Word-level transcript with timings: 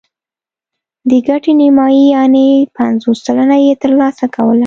د 1.09 1.11
ګټې 1.27 1.51
نیمايي 1.61 2.03
یعنې 2.15 2.45
پنځوس 2.77 3.17
سلنه 3.25 3.57
یې 3.65 3.73
ترلاسه 3.83 4.25
کوله. 4.35 4.59